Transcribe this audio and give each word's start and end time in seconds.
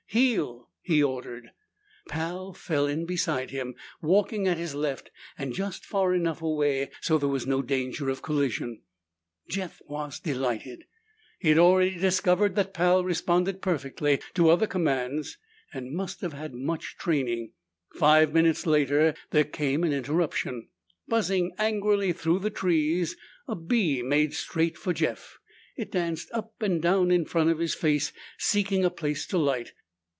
"Heel!" 0.13 0.67
he 0.81 1.01
ordered. 1.01 1.51
Pal 2.09 2.51
fell 2.51 2.85
in 2.85 3.05
beside 3.05 3.49
him, 3.51 3.75
walking 4.01 4.45
at 4.45 4.57
his 4.57 4.75
left 4.75 5.09
and 5.37 5.53
just 5.53 5.85
far 5.85 6.13
enough 6.13 6.41
away 6.41 6.89
so 6.99 7.17
there 7.17 7.29
was 7.29 7.47
no 7.47 7.61
danger 7.61 8.09
of 8.09 8.21
collision. 8.21 8.81
Jeff 9.47 9.81
was 9.87 10.19
delighted; 10.19 10.83
he 11.39 11.47
had 11.47 11.57
already 11.57 11.97
discovered 11.97 12.55
that 12.55 12.73
Pal 12.73 13.05
responded 13.05 13.61
perfectly 13.61 14.19
to 14.33 14.49
other 14.49 14.67
commands 14.67 15.37
and 15.73 15.93
must 15.95 16.19
have 16.19 16.33
had 16.33 16.53
much 16.53 16.97
training. 16.97 17.53
Five 17.95 18.33
minutes 18.33 18.65
later 18.65 19.13
there 19.29 19.45
came 19.45 19.81
an 19.85 19.93
interruption. 19.93 20.67
Buzzing 21.07 21.53
angrily 21.57 22.11
through 22.11 22.39
the 22.39 22.49
trees, 22.49 23.15
a 23.47 23.55
bee 23.55 24.01
made 24.03 24.33
straight 24.33 24.77
for 24.77 24.91
Jeff. 24.91 25.39
It 25.77 25.89
danced 25.89 26.29
up 26.33 26.61
and 26.61 26.81
down 26.81 27.11
in 27.11 27.23
front 27.23 27.49
of 27.49 27.59
his 27.59 27.73
face, 27.73 28.11
seeking 28.37 28.83
a 28.83 28.89
place 28.89 29.25
to 29.27 29.37
light. 29.37 29.71